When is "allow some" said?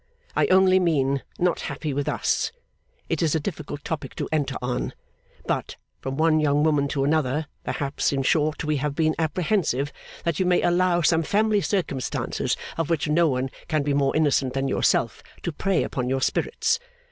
10.63-11.21